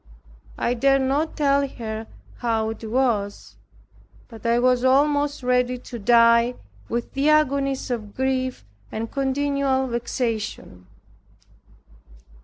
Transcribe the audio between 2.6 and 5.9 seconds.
it was; but I was almost ready